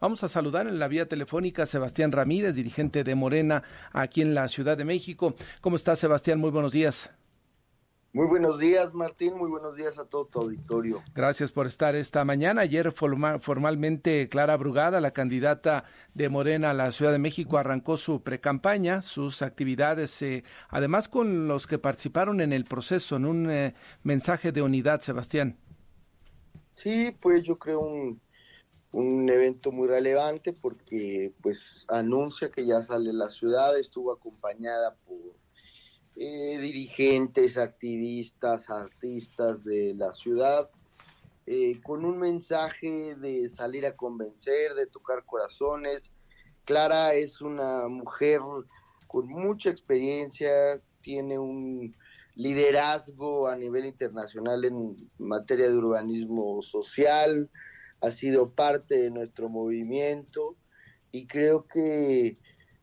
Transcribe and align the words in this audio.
Vamos 0.00 0.24
a 0.24 0.28
saludar 0.28 0.66
en 0.66 0.78
la 0.78 0.88
vía 0.88 1.06
telefónica 1.06 1.64
a 1.64 1.66
Sebastián 1.66 2.10
Ramírez, 2.10 2.54
dirigente 2.54 3.04
de 3.04 3.14
Morena 3.14 3.62
aquí 3.92 4.22
en 4.22 4.34
la 4.34 4.48
Ciudad 4.48 4.78
de 4.78 4.86
México. 4.86 5.34
¿Cómo 5.60 5.76
está 5.76 5.94
Sebastián? 5.94 6.40
Muy 6.40 6.50
buenos 6.50 6.72
días. 6.72 7.10
Muy 8.14 8.26
buenos 8.26 8.58
días, 8.58 8.94
Martín. 8.94 9.36
Muy 9.36 9.50
buenos 9.50 9.76
días 9.76 9.98
a 9.98 10.06
todo 10.06 10.24
tu 10.24 10.40
auditorio. 10.40 11.02
Gracias 11.14 11.52
por 11.52 11.66
estar 11.66 11.94
esta 11.94 12.24
mañana. 12.24 12.62
Ayer 12.62 12.92
formalmente 12.92 14.30
Clara 14.30 14.56
Brugada, 14.56 15.02
la 15.02 15.10
candidata 15.10 15.84
de 16.14 16.30
Morena 16.30 16.70
a 16.70 16.74
la 16.74 16.92
Ciudad 16.92 17.12
de 17.12 17.18
México, 17.18 17.58
arrancó 17.58 17.98
su 17.98 18.22
precampaña, 18.22 19.02
sus 19.02 19.42
actividades, 19.42 20.22
eh, 20.22 20.44
además 20.70 21.08
con 21.08 21.46
los 21.46 21.66
que 21.66 21.78
participaron 21.78 22.40
en 22.40 22.54
el 22.54 22.64
proceso, 22.64 23.16
en 23.16 23.26
un 23.26 23.50
eh, 23.50 23.74
mensaje 24.02 24.50
de 24.50 24.62
unidad, 24.62 25.02
Sebastián. 25.02 25.58
Sí, 26.74 27.14
fue 27.20 27.42
yo 27.42 27.58
creo 27.58 27.80
un, 27.80 28.20
un 28.92 29.28
evento 29.30 29.70
muy 29.70 29.88
relevante 29.88 30.52
porque 30.52 31.32
pues 31.42 31.84
anuncia 31.88 32.50
que 32.50 32.66
ya 32.66 32.82
sale 32.82 33.12
la 33.12 33.30
ciudad, 33.30 33.78
estuvo 33.78 34.12
acompañada 34.12 34.96
por 35.06 35.18
eh, 36.16 36.58
dirigentes, 36.58 37.56
activistas, 37.56 38.68
artistas 38.68 39.64
de 39.64 39.94
la 39.94 40.12
ciudad, 40.12 40.68
eh, 41.46 41.80
con 41.82 42.04
un 42.04 42.18
mensaje 42.18 43.14
de 43.14 43.48
salir 43.48 43.86
a 43.86 43.96
convencer, 43.96 44.74
de 44.74 44.86
tocar 44.86 45.24
corazones. 45.24 46.10
Clara 46.64 47.14
es 47.14 47.40
una 47.40 47.88
mujer 47.88 48.40
con 49.06 49.28
mucha 49.28 49.70
experiencia, 49.70 50.80
tiene 51.00 51.38
un 51.38 51.94
liderazgo 52.34 53.48
a 53.48 53.56
nivel 53.56 53.86
internacional 53.86 54.64
en 54.64 55.10
materia 55.18 55.68
de 55.68 55.76
urbanismo 55.76 56.60
social, 56.62 57.48
ha 58.00 58.10
sido 58.10 58.50
parte 58.50 58.96
de 58.96 59.10
nuestro 59.10 59.48
movimiento 59.48 60.56
y 61.12 61.26
creo 61.26 61.66
que 61.66 62.38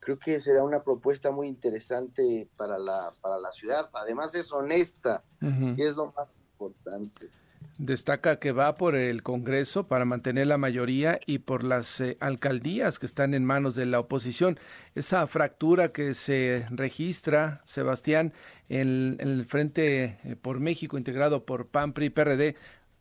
creo 0.08 0.20
que 0.20 0.39
será 0.39 0.63
una 0.63 0.84
propuesta 0.84 1.31
muy 1.31 1.47
interesante 1.50 2.47
para 2.55 2.78
la, 2.78 3.11
para 3.19 3.38
la 3.39 3.52
ciudad. 3.52 3.89
Además 3.91 4.33
es 4.36 4.53
honesta, 4.53 5.22
y 5.41 5.81
es 5.81 5.97
lo 5.97 6.14
más 6.14 6.30
importante. 6.53 7.30
Destaca 7.78 8.39
que 8.39 8.53
va 8.53 8.73
por 8.75 8.95
el 8.95 9.22
Congreso 9.22 9.88
para 9.88 10.06
mantener 10.06 10.47
la 10.47 10.58
mayoría 10.58 11.19
y 11.25 11.39
por 11.39 11.63
las 11.66 12.00
eh, 12.00 12.16
alcaldías 12.22 13.00
que 13.00 13.06
están 13.06 13.34
en 13.34 13.44
manos 13.44 13.75
de 13.75 13.86
la 13.86 14.00
oposición. 14.00 14.58
Esa 14.95 15.28
fractura 15.28 15.91
que 15.91 16.13
se 16.13 16.66
registra, 16.69 17.61
Sebastián, 17.66 18.34
en, 18.69 19.17
el 19.19 19.45
Frente 19.45 20.17
eh, 20.23 20.36
por 20.41 20.61
México, 20.61 20.97
integrado 20.97 21.45
por 21.45 21.67
PAN, 21.67 21.91
PRI 21.91 22.06
y 22.06 22.09
PRD, 22.11 22.56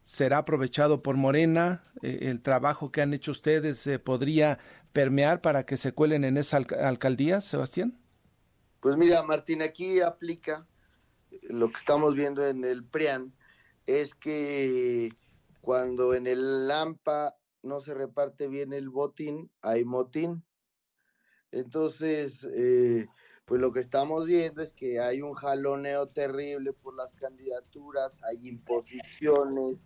será 0.07 0.39
aprovechado 0.39 1.03
por 1.03 1.17
Morena. 1.17 1.83
Eh, 2.01 2.19
el 2.23 2.41
trabajo 2.41 2.93
que 2.93 3.03
han 3.03 3.13
hecho 3.13 3.33
ustedes 3.33 3.91
podría 4.05 4.61
permear 4.93 5.41
para 5.41 5.67
que 5.67 5.77
se 5.77 5.93
cuelen 5.93 6.23
en 6.23 6.37
esa 6.37 6.59
alcaldía, 6.59 7.41
Sebastián? 7.41 7.99
Pues 8.81 8.97
mira, 8.97 9.25
Martín, 9.25 9.63
aquí 9.63 10.01
aplica 10.01 10.65
lo 11.43 11.71
que 11.71 11.79
estamos 11.79 12.15
viendo 12.15 12.47
en 12.47 12.65
el 12.65 12.85
PRIAN, 12.85 13.35
es 13.85 14.15
que 14.15 15.11
cuando 15.61 16.15
en 16.15 16.29
el 16.29 16.69
LAMPA 16.69 17.35
no 17.63 17.81
se 17.81 17.93
reparte 17.93 18.47
bien 18.47 18.73
el 18.73 18.89
botín, 18.89 19.51
hay 19.61 19.85
motín. 19.85 20.45
Entonces, 21.51 22.47
eh, 22.57 23.09
pues 23.47 23.61
lo 23.61 23.73
que 23.73 23.81
estamos 23.81 24.27
viendo 24.27 24.61
es 24.61 24.73
que 24.73 25.01
hay 25.01 25.23
un 25.23 25.33
jaloneo 25.35 26.09
terrible 26.09 26.73
por 26.73 26.95
las 26.97 27.15
candidaturas, 27.15 28.21
hay 28.25 28.49
imposiciones, 28.49 29.79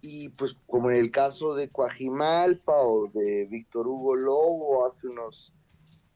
y 0.00 0.28
pues 0.30 0.56
como 0.66 0.90
en 0.90 0.96
el 0.96 1.10
caso 1.10 1.54
de 1.54 1.68
Coajimalpa 1.68 2.80
o 2.80 3.08
de 3.08 3.46
Víctor 3.46 3.88
Hugo 3.88 4.14
Lobo 4.14 4.86
hace 4.86 5.08
unos 5.08 5.52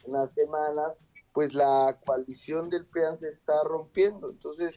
unas 0.04 0.32
semanas, 0.34 0.92
pues 1.32 1.54
la 1.54 1.98
coalición 2.04 2.68
del 2.68 2.86
PRIAN 2.86 3.18
se 3.18 3.28
está 3.28 3.62
rompiendo. 3.64 4.30
Entonces, 4.30 4.74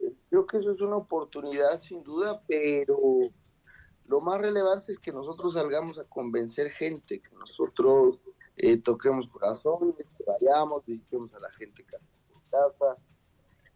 eh, 0.00 0.12
creo 0.30 0.46
que 0.46 0.58
eso 0.58 0.70
es 0.70 0.80
una 0.80 0.96
oportunidad 0.96 1.78
sin 1.80 2.02
duda, 2.02 2.42
pero 2.46 2.98
lo 4.06 4.20
más 4.20 4.40
relevante 4.40 4.92
es 4.92 4.98
que 4.98 5.12
nosotros 5.12 5.54
salgamos 5.54 5.98
a 5.98 6.04
convencer 6.04 6.70
gente, 6.70 7.20
que 7.20 7.34
nosotros 7.36 8.20
eh, 8.56 8.76
toquemos 8.78 9.28
corazones, 9.28 9.96
que 9.96 10.24
vayamos, 10.24 10.84
visitemos 10.86 11.32
a 11.34 11.40
la 11.40 11.50
gente 11.52 11.84
casa, 12.50 12.96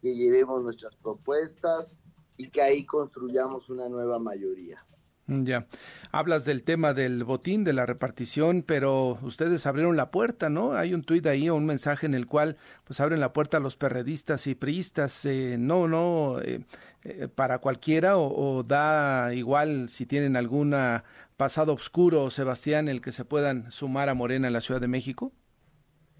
que 0.01 0.15
llevemos 0.15 0.63
nuestras 0.63 0.95
propuestas 0.95 1.95
y 2.37 2.49
que 2.49 2.61
ahí 2.61 2.85
construyamos 2.85 3.69
una 3.69 3.89
nueva 3.89 4.19
mayoría. 4.19 4.85
Ya. 5.29 5.67
Hablas 6.11 6.43
del 6.43 6.63
tema 6.63 6.93
del 6.93 7.23
botín, 7.23 7.63
de 7.63 7.73
la 7.73 7.85
repartición, 7.85 8.63
pero 8.63 9.19
ustedes 9.21 9.67
abrieron 9.67 9.95
la 9.95 10.09
puerta, 10.09 10.49
¿no? 10.49 10.73
Hay 10.73 10.95
un 10.95 11.03
tuit 11.03 11.25
ahí 11.27 11.49
o 11.49 11.55
un 11.55 11.65
mensaje 11.65 12.07
en 12.07 12.15
el 12.15 12.25
cual 12.25 12.57
pues 12.83 12.99
abren 12.99 13.19
la 13.19 13.31
puerta 13.31 13.57
a 13.57 13.59
los 13.59 13.77
perredistas 13.77 14.47
y 14.47 14.55
priistas. 14.55 15.25
Eh, 15.25 15.57
no, 15.59 15.87
no, 15.87 16.39
eh, 16.41 16.65
eh, 17.03 17.27
para 17.27 17.59
cualquiera 17.59 18.17
o, 18.17 18.63
da 18.63 19.33
igual 19.33 19.89
si 19.89 20.07
tienen 20.07 20.35
alguna 20.35 21.03
pasado 21.37 21.73
oscuro, 21.73 22.31
Sebastián, 22.31 22.89
el 22.89 23.01
que 23.01 23.11
se 23.11 23.23
puedan 23.23 23.71
sumar 23.71 24.09
a 24.09 24.15
Morena 24.15 24.47
en 24.47 24.53
la 24.53 24.61
Ciudad 24.61 24.81
de 24.81 24.87
México. 24.87 25.31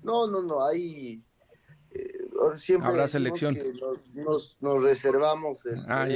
No, 0.03 0.27
no, 0.27 0.43
no, 0.43 0.63
hay 0.63 1.23
siempre 2.55 2.89
habrá 2.89 3.07
selección. 3.07 3.57
nos, 4.13 4.83
reservamos 4.83 5.65
el 5.65 5.83
ah, 5.87 6.07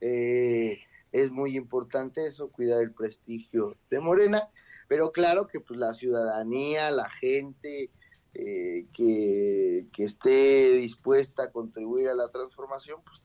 eh, 0.00 0.78
es 1.12 1.30
muy 1.30 1.56
importante 1.56 2.26
eso, 2.26 2.50
cuidar 2.50 2.82
el 2.82 2.92
prestigio 2.92 3.76
de 3.90 4.00
Morena, 4.00 4.48
pero 4.88 5.12
claro 5.12 5.46
que 5.46 5.60
pues 5.60 5.78
la 5.78 5.94
ciudadanía, 5.94 6.90
la 6.90 7.08
gente, 7.08 7.90
eh, 8.32 8.86
que, 8.92 9.88
esté 9.98 10.72
dispuesta 10.76 11.44
a 11.44 11.50
contribuir 11.50 12.08
a 12.08 12.14
la 12.14 12.28
transformación, 12.28 13.00
pues 13.04 13.20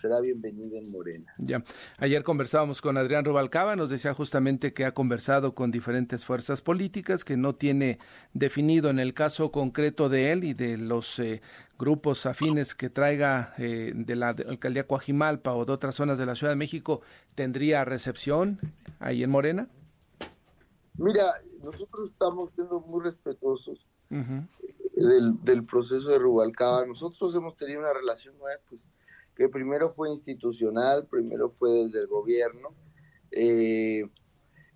será 0.00 0.20
bienvenida 0.20 0.78
en 0.78 0.90
Morena. 0.90 1.32
Ya, 1.38 1.62
ayer 1.98 2.24
conversábamos 2.24 2.82
con 2.82 2.96
Adrián 2.96 3.24
Rubalcaba, 3.24 3.76
nos 3.76 3.88
decía 3.88 4.14
justamente 4.14 4.72
que 4.72 4.84
ha 4.84 4.94
conversado 4.94 5.54
con 5.54 5.70
diferentes 5.70 6.24
fuerzas 6.24 6.60
políticas, 6.60 7.24
que 7.24 7.36
no 7.36 7.54
tiene 7.54 7.98
definido 8.32 8.90
en 8.90 8.98
el 8.98 9.14
caso 9.14 9.52
concreto 9.52 10.08
de 10.08 10.32
él 10.32 10.42
y 10.42 10.54
de 10.54 10.76
los 10.76 11.20
eh, 11.20 11.40
grupos 11.78 12.26
afines 12.26 12.74
que 12.74 12.90
traiga 12.90 13.54
eh, 13.58 13.92
de 13.94 14.16
la 14.16 14.30
alcaldía 14.30 14.88
Coajimalpa 14.88 15.54
o 15.54 15.64
de 15.64 15.72
otras 15.72 15.94
zonas 15.94 16.18
de 16.18 16.26
la 16.26 16.34
Ciudad 16.34 16.52
de 16.52 16.56
México, 16.56 17.02
¿tendría 17.36 17.84
recepción 17.84 18.58
ahí 18.98 19.22
en 19.22 19.30
Morena? 19.30 19.68
Mira, 20.96 21.26
nosotros 21.62 22.10
estamos 22.10 22.50
siendo 22.56 22.80
muy 22.80 23.04
respetuosos 23.04 23.78
del, 24.08 25.44
del, 25.44 25.64
proceso 25.64 26.10
de 26.10 26.18
Rubalcaba. 26.18 26.86
Nosotros 26.86 27.34
hemos 27.34 27.56
tenido 27.56 27.80
una 27.80 27.92
relación 27.92 28.34
pues, 28.68 28.86
que 29.34 29.48
primero 29.48 29.90
fue 29.90 30.10
institucional, 30.10 31.06
primero 31.06 31.50
fue 31.58 31.70
desde 31.70 32.00
el 32.00 32.06
gobierno, 32.06 32.70
eh, 33.30 34.08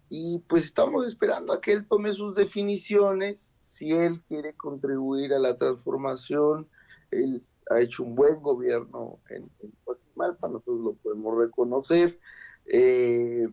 y 0.08 0.38
pues 0.40 0.64
estamos 0.64 1.06
esperando 1.06 1.52
a 1.52 1.60
que 1.60 1.72
él 1.72 1.86
tome 1.88 2.12
sus 2.12 2.34
definiciones, 2.34 3.52
si 3.62 3.92
él 3.92 4.22
quiere 4.28 4.54
contribuir 4.54 5.32
a 5.32 5.38
la 5.38 5.56
transformación, 5.56 6.68
él 7.10 7.42
ha 7.70 7.80
hecho 7.80 8.02
un 8.02 8.14
buen 8.14 8.42
gobierno 8.42 9.18
en, 9.30 9.50
en 9.60 9.72
nosotros 10.16 10.80
lo 10.80 10.92
podemos 10.94 11.38
reconocer, 11.38 12.18
eh, 12.66 13.48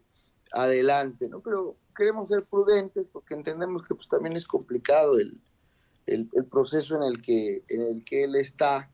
adelante, 0.52 1.28
¿no? 1.28 1.40
Pero 1.42 1.76
queremos 1.96 2.30
ser 2.30 2.44
prudentes 2.46 3.08
porque 3.12 3.34
entendemos 3.34 3.88
que 3.88 3.96
pues 3.96 4.08
también 4.08 4.36
es 4.36 4.46
complicado 4.46 5.20
el, 5.20 5.40
el, 6.14 6.46
proceso 6.46 6.96
en 6.96 7.04
el 7.04 7.22
que 7.22 7.64
en 7.70 7.82
el 7.82 8.06
que 8.06 8.24
él 8.24 8.36
está 8.36 8.90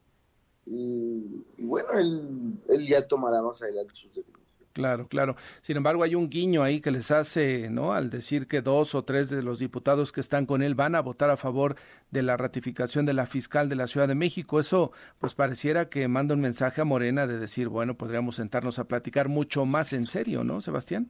y, 0.65 1.43
bueno 1.57 1.91
él, 1.93 2.59
él, 2.69 2.87
ya 2.87 3.07
tomará 3.07 3.41
más 3.41 3.61
adelante 3.61 3.93
sus 3.93 4.13
definiciones. 4.13 4.45
Claro, 4.75 5.07
claro. 5.07 5.37
Sin 5.61 5.77
embargo, 5.77 6.03
hay 6.03 6.15
un 6.15 6.29
guiño 6.29 6.61
ahí 6.61 6.81
que 6.81 6.91
les 6.91 7.09
hace, 7.09 7.69
¿no? 7.69 7.93
Al 7.93 8.09
decir 8.09 8.45
que 8.45 8.61
dos 8.61 8.93
o 8.93 9.05
tres 9.05 9.29
de 9.29 9.41
los 9.41 9.59
diputados 9.59 10.11
que 10.11 10.19
están 10.19 10.45
con 10.45 10.61
él 10.61 10.75
van 10.75 10.95
a 10.95 11.01
votar 11.01 11.29
a 11.29 11.37
favor 11.37 11.77
de 12.11 12.21
la 12.23 12.35
ratificación 12.35 13.05
de 13.05 13.13
la 13.13 13.25
fiscal 13.25 13.69
de 13.69 13.77
la 13.77 13.87
Ciudad 13.87 14.09
de 14.09 14.15
México. 14.15 14.59
Eso, 14.59 14.91
pues 15.17 15.33
pareciera 15.33 15.87
que 15.87 16.09
manda 16.09 16.35
un 16.35 16.41
mensaje 16.41 16.81
a 16.81 16.83
Morena 16.83 17.25
de 17.25 17.39
decir, 17.39 17.69
bueno, 17.69 17.95
podríamos 17.95 18.35
sentarnos 18.35 18.77
a 18.77 18.83
platicar 18.83 19.29
mucho 19.29 19.65
más 19.65 19.93
en 19.93 20.07
serio, 20.07 20.43
¿no, 20.43 20.59
Sebastián? 20.59 21.09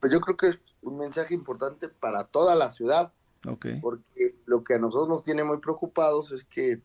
Pues 0.00 0.10
yo 0.10 0.20
creo 0.22 0.38
que 0.38 0.48
es 0.48 0.58
un 0.80 0.96
mensaje 0.96 1.34
importante 1.34 1.90
para 1.90 2.24
toda 2.24 2.54
la 2.54 2.70
ciudad. 2.70 3.12
Porque 3.80 4.34
lo 4.44 4.64
que 4.64 4.74
a 4.74 4.78
nosotros 4.78 5.08
nos 5.08 5.24
tiene 5.24 5.44
muy 5.44 5.58
preocupados 5.58 6.32
es 6.32 6.44
que, 6.44 6.80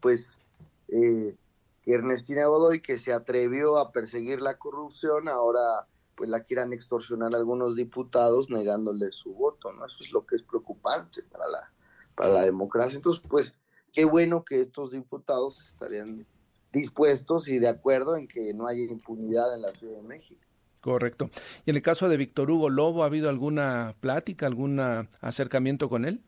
pues, 0.00 0.40
eh, 0.88 1.36
Ernestina 1.84 2.46
Godoy, 2.46 2.80
que 2.80 2.98
se 2.98 3.12
atrevió 3.12 3.78
a 3.78 3.92
perseguir 3.92 4.40
la 4.40 4.58
corrupción, 4.58 5.28
ahora 5.28 5.86
pues 6.16 6.30
la 6.30 6.42
quieran 6.42 6.72
extorsionar 6.72 7.34
algunos 7.34 7.76
diputados 7.76 8.48
negándole 8.48 9.12
su 9.12 9.34
voto, 9.34 9.72
¿no? 9.72 9.84
Eso 9.84 9.98
es 10.00 10.12
lo 10.12 10.26
que 10.26 10.36
es 10.36 10.42
preocupante 10.42 11.22
para 11.24 11.46
la, 11.46 11.72
para 12.14 12.30
la 12.30 12.42
democracia. 12.42 12.96
Entonces, 12.96 13.22
pues, 13.28 13.52
qué 13.92 14.06
bueno 14.06 14.42
que 14.42 14.62
estos 14.62 14.92
diputados 14.92 15.64
estarían 15.66 16.26
dispuestos 16.72 17.48
y 17.48 17.58
de 17.58 17.68
acuerdo 17.68 18.16
en 18.16 18.26
que 18.26 18.54
no 18.54 18.66
haya 18.66 18.82
impunidad 18.84 19.54
en 19.54 19.62
la 19.62 19.72
Ciudad 19.72 19.96
de 19.96 20.08
México. 20.08 20.40
Correcto. 20.86 21.30
¿Y 21.64 21.70
en 21.70 21.76
el 21.76 21.82
caso 21.82 22.08
de 22.08 22.16
Víctor 22.16 22.48
Hugo 22.48 22.70
Lobo, 22.70 23.02
ha 23.02 23.06
habido 23.06 23.28
alguna 23.28 23.96
plática, 23.98 24.46
algún 24.46 24.78
acercamiento 25.20 25.88
con 25.88 26.04
él? 26.04 26.22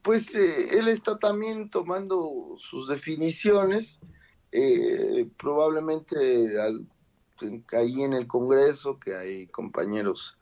Pues 0.00 0.34
eh, 0.34 0.78
él 0.78 0.88
está 0.88 1.18
también 1.18 1.68
tomando 1.68 2.56
sus 2.58 2.88
definiciones, 2.88 4.00
eh, 4.52 5.28
probablemente 5.36 6.58
al, 6.58 6.86
ahí 7.72 8.02
en 8.02 8.14
el 8.14 8.26
Congreso, 8.26 8.98
que 8.98 9.14
hay 9.14 9.48
compañeros 9.48 10.38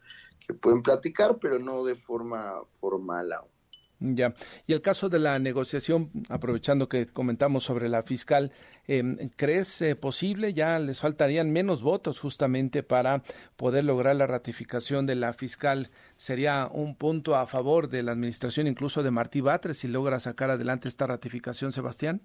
que 0.47 0.55
pueden 0.55 0.85
platicar, 0.85 1.39
pero 1.41 1.59
no 1.59 1.83
de 1.83 1.97
forma 1.97 2.63
formal 2.79 3.33
aún. 3.33 3.54
Ya. 4.01 4.35
Y 4.67 4.73
el 4.73 4.83
caso 4.83 5.09
de 5.09 5.19
la 5.19 5.39
negociación, 5.39 6.11
aprovechando 6.29 6.89
que 6.89 7.07
comentamos 7.07 7.65
sobre 7.65 7.89
la 7.89 8.03
fiscal, 8.03 8.53
em, 8.87 9.31
¿crees 9.37 9.81
eh, 9.83 9.97
posible? 9.97 10.53
Ya 10.53 10.79
les 10.79 11.01
faltarían 11.01 11.53
menos 11.53 11.83
votos 11.83 12.19
justamente 12.19 12.83
para 12.83 13.23
poder 13.57 13.85
lograr 13.85 14.17
la 14.17 14.27
ratificación 14.27 15.07
de 15.07 15.15
la 15.15 15.33
fiscal. 15.33 15.91
¿Sería 16.17 16.69
un 16.71 16.97
punto 16.97 17.37
a 17.37 17.47
favor 17.47 17.89
de 17.89 18.03
la 18.03 18.13
administración 18.13 18.67
incluso 18.67 19.03
de 19.03 19.11
Martí 19.11 19.41
Batres 19.41 19.79
si 19.79 19.89
logra 19.89 20.21
sacar 20.21 20.51
adelante 20.51 20.89
esta 20.89 21.07
ratificación, 21.07 21.73
Sebastián? 21.73 22.21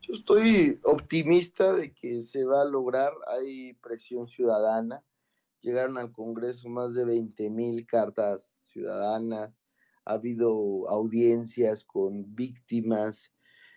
Yo 0.00 0.14
estoy 0.14 0.80
optimista 0.84 1.74
de 1.74 1.92
que 1.92 2.22
se 2.22 2.44
va 2.44 2.62
a 2.62 2.64
lograr. 2.64 3.12
Hay 3.26 3.74
presión 3.74 4.28
ciudadana. 4.28 5.02
Llegaron 5.60 5.98
al 5.98 6.12
Congreso 6.12 6.68
más 6.68 6.94
de 6.94 7.04
20 7.04 7.50
mil 7.50 7.84
cartas 7.86 8.48
ciudadanas 8.62 9.57
ha 10.08 10.14
habido 10.14 10.88
audiencias 10.88 11.84
con 11.84 12.34
víctimas 12.34 13.30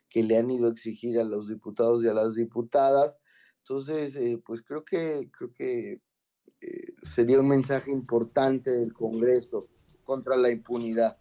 que 0.10 0.24
le 0.24 0.38
han 0.38 0.50
ido 0.50 0.68
a 0.68 0.72
exigir 0.72 1.20
a 1.20 1.24
los 1.24 1.48
diputados 1.48 2.04
y 2.04 2.08
a 2.08 2.14
las 2.14 2.36
diputadas. 2.36 3.14
Entonces, 3.60 4.16
eh, 4.16 4.42
pues 4.46 4.62
creo 4.62 4.84
que, 4.84 5.30
creo 5.32 5.54
que 5.54 6.02
eh, 6.62 6.94
sería 7.04 7.40
un 7.40 7.50
mensaje 7.50 7.92
importante 7.92 8.72
del 8.72 8.94
Congreso 8.94 9.68
contra 10.04 10.36
la 10.38 10.50
impunidad. 10.50 11.18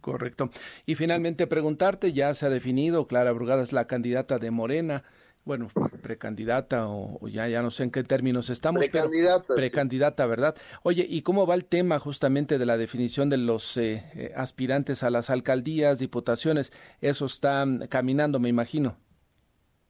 Correcto. 0.00 0.50
Y 0.84 0.94
finalmente 0.96 1.46
preguntarte, 1.46 2.12
ya 2.12 2.34
se 2.34 2.46
ha 2.46 2.50
definido, 2.50 3.06
Clara 3.06 3.32
Brugada 3.32 3.62
es 3.62 3.72
la 3.72 3.86
candidata 3.86 4.38
de 4.38 4.50
Morena 4.50 5.04
bueno, 5.44 5.68
precandidata 6.02 6.88
o, 6.88 7.28
ya, 7.28 7.48
ya 7.48 7.62
no 7.62 7.70
sé 7.70 7.84
en 7.84 7.90
qué 7.90 8.02
términos 8.02 8.50
estamos. 8.50 8.80
Precandidata. 8.80 9.54
precandidata, 9.54 10.26
¿verdad? 10.26 10.56
Oye, 10.82 11.06
¿y 11.08 11.22
cómo 11.22 11.46
va 11.46 11.54
el 11.54 11.66
tema 11.66 11.98
justamente 11.98 12.58
de 12.58 12.66
la 12.66 12.76
definición 12.76 13.28
de 13.28 13.36
los 13.36 13.76
eh, 13.76 14.04
eh, 14.14 14.32
aspirantes 14.36 15.02
a 15.02 15.10
las 15.10 15.30
alcaldías, 15.30 15.98
diputaciones? 15.98 16.72
Eso 17.00 17.26
está 17.26 17.64
mm, 17.66 17.88
caminando, 17.88 18.40
me 18.40 18.48
imagino. 18.48 18.96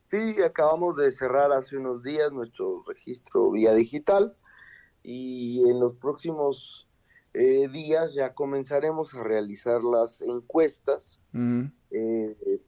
Sí, 0.09 0.37
acabamos 0.43 0.97
de 0.97 1.13
cerrar 1.13 1.53
hace 1.53 1.77
unos 1.77 2.03
días 2.03 2.33
nuestro 2.33 2.83
registro 2.87 3.51
vía 3.51 3.73
digital 3.75 4.37
y 5.03 5.69
en 5.69 5.81
los 5.81 5.95
próximos 5.95 6.89
eh, 7.33 7.69
días 7.69 8.15
ya 8.15 8.35
comenzaremos 8.35 9.15
a 9.15 9.23
realizar 9.23 9.83
las 9.83 10.21
encuestas 10.21 11.21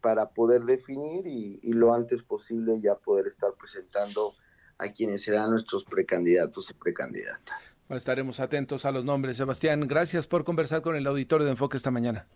para 0.07 0.29
poder 0.29 0.63
definir 0.63 1.27
y, 1.27 1.73
lo 1.73 1.93
antes 1.93 2.23
posible 2.23 2.81
ya 2.81 2.95
poder 2.95 3.27
estar 3.27 3.51
presentando 3.59 4.37
a 4.79 4.93
quienes 4.93 5.25
serán 5.25 5.51
nuestros 5.51 5.85
precandidatos 5.85 6.71
y 6.71 6.75
precandidatas. 6.75 7.59
estaremos 7.91 8.39
atentos 8.39 8.85
a 8.85 8.93
los 8.93 9.05
nombres. 9.05 9.37
Sebastián, 9.37 9.89
gracias 9.89 10.29
por 10.29 10.45
conversar 10.45 10.81
con 10.83 10.95
el 10.95 11.09
auditorio 11.09 11.45
de 11.45 11.51
Enfoque 11.51 11.77
esta 11.77 11.91
mañana. 11.91 12.29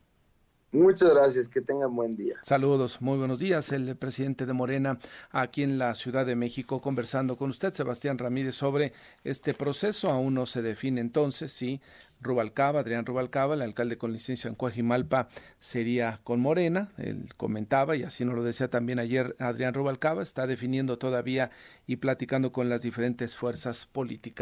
Muchas 0.72 1.12
gracias, 1.12 1.48
que 1.48 1.60
tengan 1.60 1.96
buen 1.96 2.12
día. 2.12 2.36
Saludos, 2.42 3.02
muy 3.02 3.18
buenos 3.18 3.40
días. 3.40 3.72
El 3.72 3.96
presidente 3.96 4.46
de 4.46 4.52
Morena 4.52 5.00
aquí 5.32 5.64
en 5.64 5.78
la 5.78 5.96
Ciudad 5.96 6.24
de 6.24 6.36
México 6.36 6.80
conversando 6.80 7.36
con 7.36 7.50
usted, 7.50 7.72
Sebastián 7.72 8.18
Ramírez, 8.18 8.54
sobre 8.54 8.92
este 9.24 9.52
proceso. 9.52 10.10
Aún 10.10 10.34
no 10.34 10.46
se 10.46 10.62
define 10.62 11.00
entonces 11.00 11.52
si 11.52 11.80
Rubalcaba, 12.20 12.80
Adrián 12.80 13.04
Rubalcaba, 13.04 13.54
el 13.54 13.62
alcalde 13.62 13.98
con 13.98 14.12
licencia 14.12 14.46
en 14.46 14.54
Coajimalpa, 14.54 15.28
sería 15.58 16.20
con 16.22 16.38
Morena. 16.38 16.92
Él 16.98 17.26
comentaba, 17.36 17.96
y 17.96 18.04
así 18.04 18.24
nos 18.24 18.36
lo 18.36 18.44
decía 18.44 18.68
también 18.68 19.00
ayer 19.00 19.34
Adrián 19.40 19.74
Rubalcaba, 19.74 20.22
está 20.22 20.46
definiendo 20.46 20.98
todavía 20.98 21.50
y 21.88 21.96
platicando 21.96 22.52
con 22.52 22.68
las 22.68 22.82
diferentes 22.82 23.36
fuerzas 23.36 23.86
políticas. 23.86 24.38